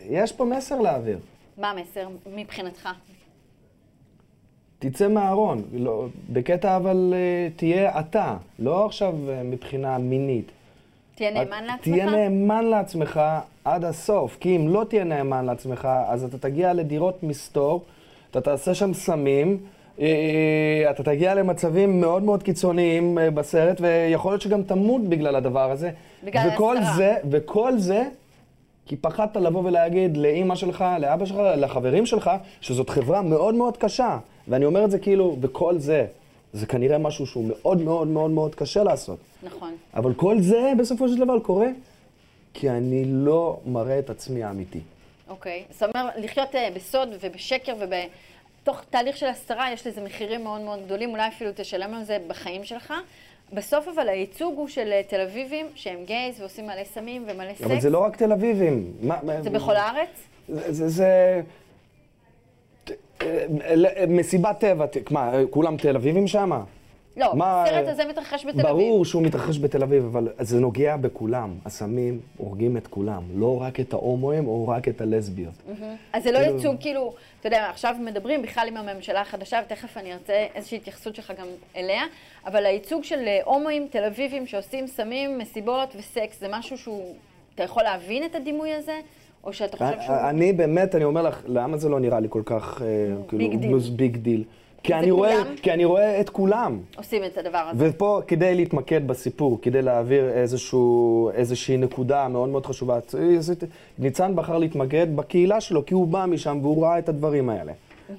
[0.08, 1.18] יש פה מסר להעביר.
[1.58, 2.88] מה המסר מבחינתך?
[4.82, 10.52] תצא מהארון, לא, בקטע אבל אה, תהיה אתה, לא עכשיו אה, מבחינה מינית.
[11.14, 11.82] תהיה נאמן לעצמך?
[11.82, 13.20] תהיה נאמן לעצמך
[13.64, 17.82] עד הסוף, כי אם לא תהיה נאמן לעצמך, אז אתה תגיע לדירות מסתור,
[18.30, 19.58] אתה תעשה שם סמים,
[20.00, 25.90] אה, אתה תגיע למצבים מאוד מאוד קיצוניים בסרט, ויכול להיות שגם תמות בגלל הדבר הזה.
[26.24, 26.96] בגלל וכל ההסתרה.
[26.96, 28.04] זה, וכל זה,
[28.86, 34.18] כי פחדת לבוא ולהגיד לאימא שלך, לאבא שלך, לחברים שלך, שזאת חברה מאוד מאוד קשה.
[34.48, 36.06] ואני אומר את זה כאילו, וכל זה,
[36.52, 39.18] זה כנראה משהו שהוא מאוד מאוד מאוד מאוד קשה לעשות.
[39.42, 39.74] נכון.
[39.94, 41.68] אבל כל זה בסופו של דבר קורה
[42.54, 44.80] כי אני לא מראה את עצמי האמיתי.
[45.28, 45.64] אוקיי.
[45.70, 50.78] זאת אומרת, לחיות אה, בסוד ובשקר ובתוך תהליך של הסתרה, יש לזה מחירים מאוד מאוד
[50.84, 52.94] גדולים, אולי אפילו תשלם על זה בחיים שלך.
[53.52, 57.62] בסוף אבל הייצוג הוא של אה, תל אביבים שהם גייז ועושים מלא סמים ומלא סקס.
[57.62, 58.92] אבל זה לא רק תל אביבים.
[59.02, 60.08] מה, מה- זה בכל הארץ?
[60.48, 60.72] זה...
[60.72, 61.40] זה, זה...
[64.08, 66.62] מסיבת טבע, מה, כולם תל אביבים שמה?
[67.16, 68.66] לא, מה, הסרט הזה מתרחש בתל אביב.
[68.66, 71.54] ברור שהוא מתרחש בתל אביב, אבל זה נוגע בכולם.
[71.64, 75.54] הסמים הורגים את כולם, לא רק את ההומואים או רק את הלסביות.
[76.12, 79.96] אז זה לא כאילו- ייצוג, כאילו, אתה יודע, עכשיו מדברים בכלל עם הממשלה החדשה, ותכף
[79.96, 82.02] אני ארצה איזושהי התייחסות שלך גם אליה,
[82.46, 87.14] אבל הייצוג של אה, הומואים תל אביבים שעושים סמים, מסיבות וסקס, זה משהו שהוא,
[87.54, 88.98] אתה יכול להבין את הדימוי הזה?
[89.44, 90.16] או שאתה חושב שהוא...
[90.16, 94.16] אני באמת, אני אומר לך, למה זה לא נראה לי כל כך, אה, כאילו, big
[94.16, 94.44] deal.
[94.82, 95.42] כי אני רואה?
[95.62, 96.80] כי אני רואה את כולם.
[96.96, 97.88] עושים את הדבר הזה.
[97.88, 102.98] ופה, כדי להתמקד בסיפור, כדי להעביר איזשהו, איזושהי נקודה מאוד מאוד חשובה,
[103.98, 107.72] ניצן בחר להתמקד בקהילה שלו, כי הוא בא משם והוא ראה את הדברים האלה.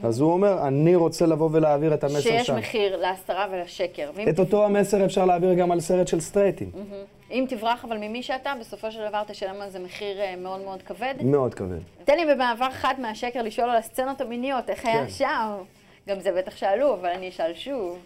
[0.03, 2.57] אז הוא אומר, אני רוצה לבוא ולהעביר את המסר שיש שם.
[2.57, 4.09] מחיר להסתרה ולשקר.
[4.29, 6.69] את אותו המסר אפשר להעביר גם על סרט של סטרייטים.
[7.33, 10.81] אם תברח אבל ממי שאתה, בסופו של דבר תשלם על זה מחיר אה, מאוד מאוד
[10.81, 11.13] כבד.
[11.23, 11.79] מאוד כבד.
[12.03, 15.09] תן לי במעבר חד מהשקר לשאול על הסצנות המיניות, איך היה כן.
[15.09, 15.57] שם?
[16.09, 17.97] גם זה בטח שאלו, אבל אני אשאל שוב.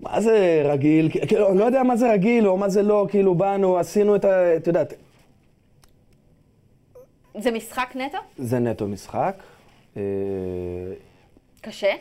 [0.00, 1.08] מה זה רגיל?
[1.28, 4.56] כאילו, לא יודע מה זה רגיל או מה זה לא, כאילו באנו, עשינו את ה...
[4.56, 4.94] את יודעת,
[7.38, 8.18] זה משחק נטו?
[8.38, 9.34] זה נטו משחק.
[9.96, 10.02] אה,
[11.60, 11.92] קשה?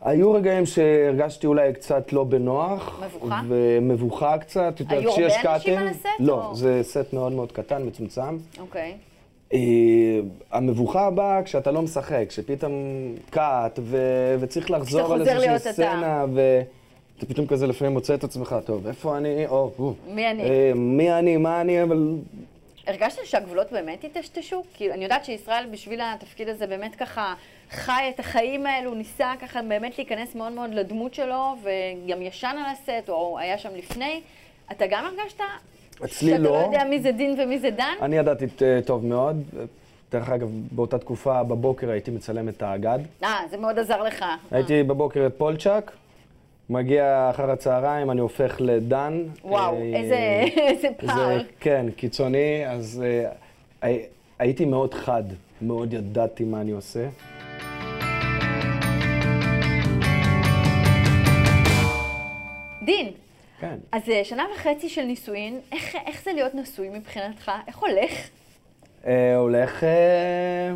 [0.00, 3.00] היו רגעים שהרגשתי אולי קצת לא בנוח.
[3.06, 3.40] מבוכה?
[3.48, 4.74] ומבוכה קצת.
[4.88, 6.54] היו הרבה אנשים קאטים- על הסט, לא, או?
[6.54, 8.36] זה סט מאוד מאוד קטן, מצומצם.
[8.58, 8.94] אוקיי.
[9.52, 9.58] אה,
[10.52, 12.72] המבוכה באה כשאתה לא משחק, כשפתאום
[13.30, 15.58] קאט, ו- וצריך לחזור על איזושהי אתה.
[15.72, 19.46] סצנה, ואתה פתאום כזה לפעמים מוצא את עצמך, טוב, איפה אני?
[19.46, 19.92] או, או.
[20.14, 20.42] מי אני?
[20.42, 22.14] אה, מי אני, מה אני, אבל...
[22.86, 24.62] הרגשת שהגבולות באמת היטשטשו?
[24.74, 27.34] כאילו, אני יודעת שישראל בשביל התפקיד הזה באמת ככה
[27.70, 32.72] חי את החיים האלו, ניסה ככה באמת להיכנס מאוד מאוד לדמות שלו, וגם ישן על
[32.72, 34.20] הסט, או היה שם לפני.
[34.72, 35.40] אתה גם הרגשת
[36.04, 36.56] אצלי שאתה לא לא.
[36.56, 37.94] יודע מי זה דין ומי זה דן?
[38.02, 39.42] אני ידעתי אה, טוב מאוד.
[40.12, 42.98] דרך אגב, באותה תקופה, בבוקר הייתי מצלם את האגד.
[43.24, 44.24] אה, זה מאוד עזר לך.
[44.50, 45.90] הייתי בבוקר את פולצ'אק,
[46.70, 49.22] מגיע אחר הצהריים, אני הופך לדן.
[49.44, 50.16] וואו, אה, איזה
[50.68, 51.38] איזה פער.
[51.38, 53.30] זה, כן, קיצוני, אז אה,
[53.82, 54.06] הי-
[54.38, 55.22] הייתי מאוד חד,
[55.62, 57.08] מאוד ידעתי מה אני עושה.
[62.86, 63.12] דין,
[63.60, 63.78] כן.
[63.92, 67.52] אז אה, שנה וחצי של נישואין, איך, איך זה להיות נשוי מבחינתך?
[67.66, 68.12] איך הולך?
[69.06, 69.84] אה, הולך...
[69.84, 70.74] אה,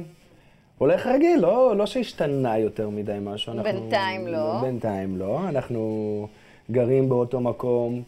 [0.79, 3.53] הולך רגיל, לא, לא שהשתנה יותר מדי משהו.
[3.53, 4.61] אנחנו, בינתיים לא.
[4.61, 5.49] בינתיים לא.
[5.49, 6.29] אנחנו
[6.71, 8.03] גרים באותו מקום.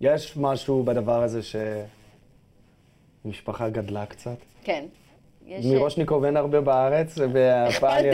[0.00, 1.40] יש משהו בדבר הזה
[3.24, 4.36] שמשפחה גדלה קצת.
[4.64, 4.84] כן.
[5.50, 8.04] יש, מראשניקוב אין הרבה בארץ, והפעם...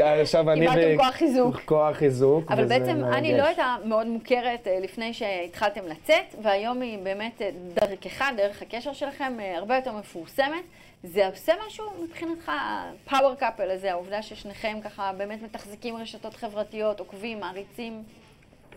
[0.22, 0.66] עכשיו אני...
[0.66, 1.60] קיבלתם כוח חיזוק.
[1.64, 3.38] כוח חיזוק, אבל בעצם אני.
[3.38, 8.92] לא הייתה מאוד מוכרת אה, לפני שהתחלתם לצאת, והיום היא באמת אה, דרכך, דרך הקשר
[8.92, 10.64] שלכם, אה, הרבה יותר מפורסמת.
[11.04, 17.40] זה עושה משהו מבחינתך, הפאוור קאפל הזה, העובדה ששניכם ככה באמת מתחזקים רשתות חברתיות, עוקבים,
[17.40, 18.02] מעריצים.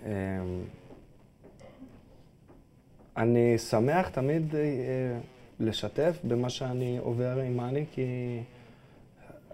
[0.05, 0.11] אמ,
[3.17, 4.61] אני שמח תמיד אה,
[5.60, 8.06] לשתף במה שאני עובר עם מאני, כי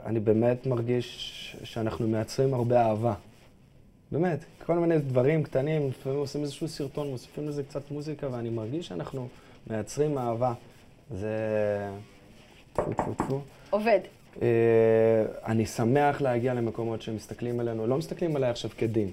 [0.06, 3.14] אני באמת מרגיש שאנחנו מייצרים הרבה אהבה.
[4.12, 8.88] באמת, כל מיני דברים קטנים, לפעמים עושים איזשהו סרטון, מוסיפים לזה קצת מוזיקה, ואני מרגיש
[8.88, 9.28] שאנחנו
[9.68, 10.54] מייצרים אהבה.
[11.12, 11.38] זה...
[12.74, 13.42] טפו טפו טפו.
[13.70, 14.00] עובד.
[14.42, 14.48] אה,
[15.46, 19.12] אני שמח להגיע למקומות שמסתכלים עלינו, לא מסתכלים עליי עכשיו כדין.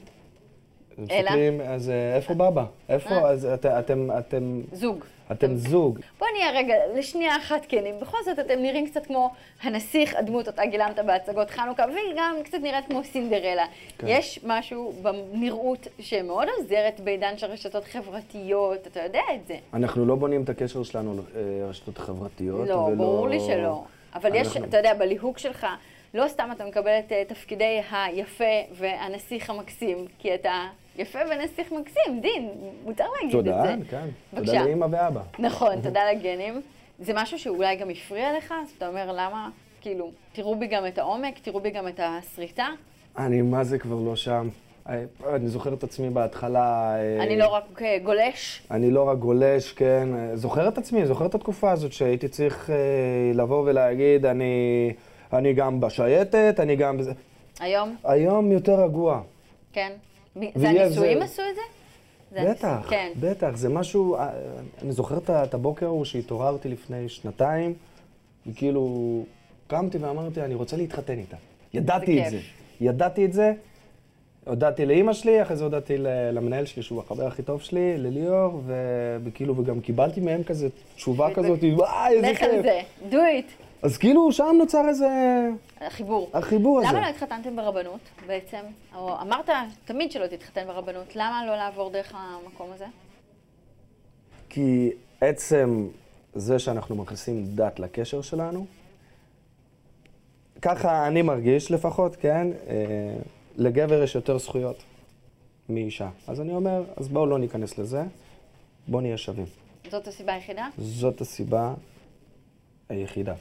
[1.10, 1.20] אלא?
[1.20, 2.64] מסתכלים, אז אה, איפה בבא?
[2.88, 3.10] איפה?
[3.10, 3.28] אה.
[3.30, 5.04] אז את- אתם, אתם, זוג.
[5.32, 5.98] אתם זוג.
[6.18, 7.94] בוא נהיה רגע לשנייה אחת כנים.
[8.00, 9.30] בכל זאת אתם נראים קצת כמו
[9.62, 13.64] הנסיך, הדמות אותה גילמת בהצגות חנוכה, והיא גם קצת נראית כמו סינדרלה.
[13.98, 14.06] כן.
[14.10, 19.56] יש משהו בנראות שמאוד עוזרת בעידן של רשתות חברתיות, אתה יודע את זה.
[19.74, 22.68] אנחנו לא בונים את הקשר שלנו לרשתות חברתיות.
[22.68, 23.82] לא, ולא- ברור לי שלא.
[24.14, 25.66] אבל יש, אנחנו- אתה יודע, בליהוק שלך,
[26.14, 30.66] לא סתם אתה מקבל את אה, תפקידי היפה והנסיך המקסים, כי אתה
[30.96, 32.50] יפה ונסיך מקסים, דין,
[32.84, 33.50] מותר להגיד את זה.
[33.52, 34.08] תודה, כן.
[34.32, 34.52] בבקשה.
[34.52, 35.20] תודה לאמא ואבא.
[35.38, 36.62] נכון, תודה לגנים.
[36.98, 38.54] זה משהו שאולי גם הפריע לך?
[38.62, 39.50] אז אתה אומר, למה?
[39.80, 42.66] כאילו, תראו בי גם את העומק, תראו בי גם את הסריטה.
[43.18, 44.48] אני מה זה כבר לא שם.
[44.88, 46.96] אה, אני זוכר את עצמי בהתחלה.
[46.96, 48.62] אה, אני לא רק גולש.
[48.70, 50.08] אני לא רק גולש, כן.
[50.34, 52.76] זוכר את עצמי, זוכר את התקופה הזאת שהייתי צריך אה,
[53.34, 54.92] לבוא ולהגיד, אני,
[55.32, 56.98] אני גם בשייטת, אני גם.
[57.60, 59.20] היום, היום יותר רגוע.
[59.72, 59.92] כן.
[60.54, 61.60] זה הנישואים זה- עשו את זה?
[62.42, 63.12] זה בטח, כן.
[63.20, 64.28] בטח, זה משהו, אה,
[64.82, 67.74] אני זוכר את הבוקר ההוא שהתעוררתי לפני שנתיים,
[68.46, 69.22] וכאילו
[69.66, 71.36] קמתי ואמרתי, אני רוצה להתחתן איתה.
[71.74, 72.30] ידעתי את כיף.
[72.30, 72.38] זה,
[72.80, 73.52] ידעתי את זה.
[74.46, 75.94] הודעתי לאימא שלי, אחרי זה הודעתי
[76.32, 78.62] למנהל שלי, שהוא החבר הכי טוב שלי, לליאור,
[79.24, 82.62] וכאילו, וגם קיבלתי מהם כזה תשובה כזאת, וואי, איזה לך על כיף.
[82.62, 83.62] זה, do it.
[83.82, 85.08] אז כאילו, שם נוצר איזה...
[85.80, 86.30] החיבור.
[86.34, 86.88] החיבור הזה.
[86.88, 88.60] למה לא התחתנתם ברבנות בעצם?
[88.94, 89.50] או אמרת
[89.84, 92.86] תמיד שלא תתחתן ברבנות, למה לא לעבור דרך המקום הזה?
[94.48, 95.88] כי עצם
[96.34, 98.66] זה שאנחנו מכניסים דת לקשר שלנו,
[100.62, 102.46] ככה אני מרגיש לפחות, כן?
[102.68, 103.16] אה,
[103.56, 104.82] לגבר יש יותר זכויות
[105.68, 106.08] מאישה.
[106.26, 108.02] אז אני אומר, אז בואו לא ניכנס לזה,
[108.88, 109.46] בואו נהיה שווים.
[109.90, 110.68] זאת הסיבה היחידה?
[110.78, 111.74] זאת הסיבה
[112.88, 113.34] היחידה.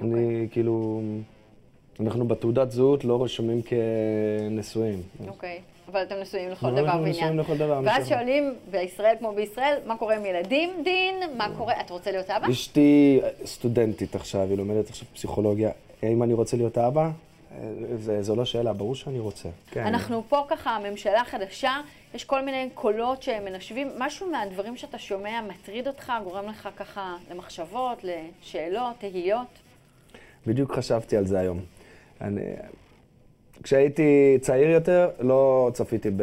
[0.00, 1.00] אני כאילו,
[2.00, 5.02] אנחנו בתעודת זהות לא רשומים כנשואים.
[5.28, 5.60] אוקיי.
[5.88, 7.14] אבל אתם נשואים לכל דבר אנחנו ועניין.
[7.16, 8.08] נשואים לכל דבר, ואז.
[8.08, 11.14] שואלים, בישראל כמו בישראל, מה קורה עם ילדים, דין?
[11.36, 11.80] מה קורה?
[11.80, 12.50] אתה רוצה להיות אבא?
[12.50, 15.70] אשתי סטודנטית עכשיו, היא לומדת עכשיו פסיכולוגיה.
[16.02, 17.10] האם אני רוצה להיות אבא?
[17.98, 19.48] זה- זו לא שאלה, ברור שאני רוצה.
[19.70, 19.80] כן.
[19.86, 21.72] אנחנו פה ככה, ממשלה חדשה,
[22.14, 23.88] יש כל מיני קולות שמנשבים.
[23.98, 29.46] משהו מהדברים שאתה שומע מטריד אותך, גורם לך ככה למחשבות, לשאלות, תהיות?
[30.46, 31.60] בדיוק חשבתי על זה היום.
[32.20, 32.40] אני...
[33.62, 36.22] כשהייתי צעיר יותר, לא צפיתי ב...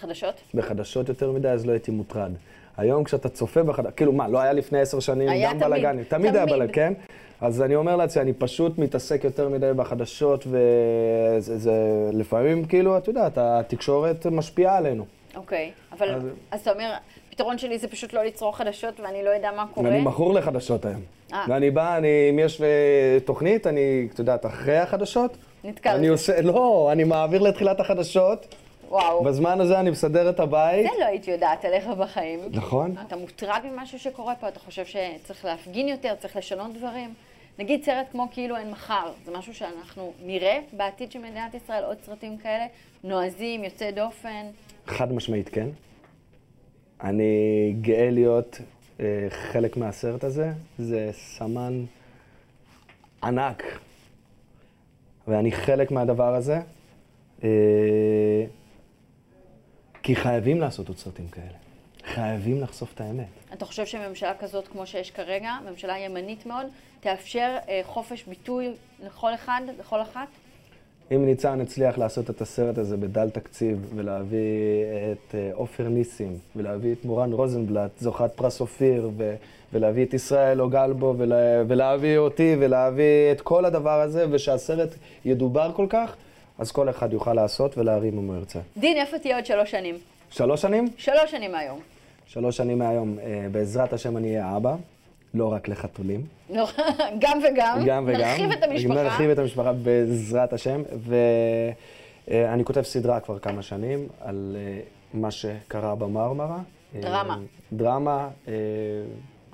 [0.00, 0.34] חדשות?
[0.54, 2.32] בחדשות יותר מדי, אז לא הייתי מוטרד.
[2.76, 6.04] היום כשאתה צופה בחדשות, כאילו מה, לא היה לפני עשר שנים היה גם בלאגנים?
[6.04, 6.56] תמיד היה תמיד.
[6.56, 6.92] בלאגן, כן?
[7.40, 11.72] אז אני אומר לעצמי, אני פשוט מתעסק יותר מדי בחדשות, וזה זה,
[12.12, 15.04] לפעמים, כאילו, את יודעת, התקשורת משפיעה עלינו.
[15.36, 15.70] אוקיי.
[15.92, 16.94] אבל, אז- אז אתה אומר,
[17.32, 19.88] הפתרון שלי זה פשוט לא לצרוך חדשות ואני לא יודע מה קורה?
[19.88, 21.00] אני מכור לחדשות היום.
[21.32, 21.44] אה.
[21.48, 22.66] ואני בא, אני, אם יש אה,
[23.24, 26.08] תוכנית, אני, את יודעת, אחרי החדשות, נתקל אני.
[26.08, 28.54] עושה, לא, אני מעביר לתחילת החדשות,
[28.88, 29.24] וואו.
[29.24, 30.86] בזמן הזה אני מסדר את הבית.
[30.92, 32.40] זה לא הייתי יודעת עליך בחיים.
[32.50, 32.94] נכון.
[33.06, 34.48] אתה מוטרד ממשהו שקורה פה?
[34.48, 37.14] אתה חושב שצריך להפגין יותר, צריך לשנות דברים?
[37.58, 41.96] נגיד סרט כמו כאילו אין מחר, זה משהו שאנחנו נראה בעתיד של מדינת ישראל, עוד
[42.06, 42.66] סרטים כאלה,
[43.04, 44.46] נועזים, יוצאי דופן.
[44.86, 45.68] חד משמעית כן.
[47.02, 48.60] אני גאה להיות
[49.00, 50.52] אה, חלק מהסרט הזה.
[50.78, 51.84] זה סמן
[53.22, 53.62] ענק,
[55.28, 56.60] ואני חלק מהדבר הזה.
[57.44, 57.48] אה,
[60.02, 61.56] כי חייבים לעשות עוד סרטים כאלה.
[62.04, 63.26] חייבים לחשוף את האמת.
[63.52, 66.66] אתה חושב שממשלה כזאת, כמו שיש כרגע, ממשלה ימנית מאוד,
[67.00, 70.28] תאפשר אה, חופש ביטוי לכל אחד, לכל אחת?
[71.14, 74.38] אם ניצן הצליח לעשות את הסרט הזה בדל תקציב, ולהביא
[75.12, 79.34] את אה, עופר ניסים, ולהביא את מורן רוזנבלט, זוכת פרס אופיר, ו-
[79.72, 81.36] ולהביא את ישראל אוגלבו, ולה-
[81.68, 84.88] ולהביא אותי, ולהביא את כל הדבר הזה, ושהסרט
[85.24, 86.16] ידובר כל כך,
[86.58, 88.58] אז כל אחד יוכל לעשות ולהרים אם הוא ירצה.
[88.76, 89.94] דין, איפה תהיה עוד שלוש שנים?
[90.30, 90.88] שלוש שנים?
[90.96, 91.80] שלוש שנים מהיום.
[92.26, 94.74] שלוש שנים מהיום, אה, בעזרת השם אני אהיה אבא,
[95.34, 96.24] לא רק לחתולים.
[96.50, 96.68] לא,
[97.18, 97.78] גם וגם.
[97.86, 98.20] גם וגם.
[98.20, 98.94] נרחיב את המשפחה.
[98.94, 100.82] נרחיב את המשפחה בעזרת השם.
[102.28, 104.80] ואני כותב סדרה כבר כמה שנים על אה,
[105.14, 106.58] מה שקרה במרמרה.
[107.00, 107.34] דרמה.
[107.34, 107.38] אה,
[107.72, 108.28] דרמה.
[108.48, 108.52] אה,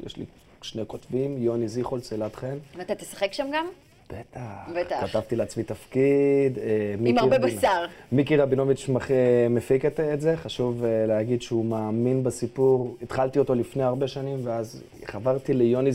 [0.06, 0.24] יש לי
[0.62, 2.58] שני כותבים, יוני זיכולץ, אלעד חן.
[2.76, 3.66] ואתה תשחק שם גם?
[4.12, 4.40] בטח.
[4.76, 5.06] בטח.
[5.06, 6.58] כתבתי לעצמי תפקיד.
[6.58, 7.84] אה, מיקי הרבה בשר.
[8.12, 12.96] מיקי רבינוביץ' מח- אה, מפיק את, זה, חשוב אה, להגיד שהוא מאמין בסיפור.
[13.02, 15.92] התחלתי אותו לפני הרבה שנים, ואז חברתי ליוני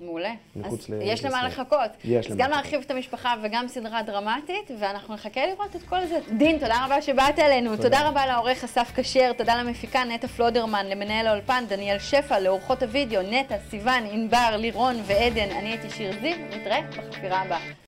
[0.00, 0.30] מעולה.
[0.56, 1.46] מחוץ אז ל- יש למה.
[1.48, 1.90] לחכות.
[2.04, 2.62] יש אז למה גם לחכות.
[2.64, 6.18] להרחיב את המשפחה וגם סדרה דרמטית, ואנחנו נחכה לראות את כל זה.
[6.36, 7.70] דין, תודה רבה שבאת אלינו.
[7.76, 8.08] תודה, תודה.
[8.08, 13.54] רבה לעורך אסף כשר, תודה למפיקה נטע פלודרמן, למנהל האולפן דניאל שפע, לאורחות הוידאו נטע,
[13.70, 15.50] סיוון, ענבר, לירון ועדן.
[15.58, 17.70] אני הייתי שיר זיו, נתראה בחפירה הבאה.